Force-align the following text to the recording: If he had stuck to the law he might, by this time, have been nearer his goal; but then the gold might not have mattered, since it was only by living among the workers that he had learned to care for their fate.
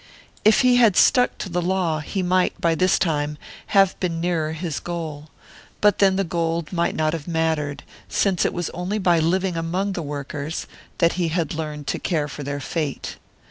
If 0.43 0.61
he 0.61 0.77
had 0.77 0.97
stuck 0.97 1.37
to 1.37 1.47
the 1.47 1.61
law 1.61 1.99
he 1.99 2.23
might, 2.23 2.59
by 2.59 2.73
this 2.73 2.97
time, 2.97 3.37
have 3.67 3.99
been 3.99 4.19
nearer 4.19 4.53
his 4.53 4.79
goal; 4.79 5.29
but 5.79 5.99
then 5.99 6.15
the 6.15 6.23
gold 6.23 6.73
might 6.73 6.95
not 6.95 7.13
have 7.13 7.27
mattered, 7.27 7.83
since 8.09 8.43
it 8.43 8.51
was 8.51 8.71
only 8.71 8.97
by 8.97 9.19
living 9.19 9.55
among 9.55 9.91
the 9.93 10.01
workers 10.01 10.65
that 10.97 11.13
he 11.21 11.27
had 11.27 11.53
learned 11.53 11.85
to 11.85 11.99
care 11.99 12.27
for 12.27 12.41
their 12.41 12.59
fate. 12.59 13.17